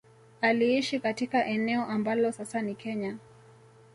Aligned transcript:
Aliishi 0.41 0.99
katika 0.99 1.45
eneo 1.45 1.85
ambalo 1.85 2.31
sasa 2.31 2.61
ni 2.61 2.75
Kenya 2.75 3.17